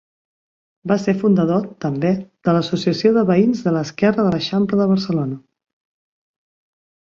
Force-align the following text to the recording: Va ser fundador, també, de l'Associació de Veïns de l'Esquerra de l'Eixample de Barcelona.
Va 0.91 0.95
ser 1.01 1.13
fundador, 1.23 1.67
també, 1.85 2.13
de 2.47 2.55
l'Associació 2.55 3.11
de 3.19 3.25
Veïns 3.27 3.61
de 3.67 3.75
l'Esquerra 3.77 4.27
de 4.29 4.33
l'Eixample 4.37 4.81
de 4.81 4.89
Barcelona. 4.95 5.39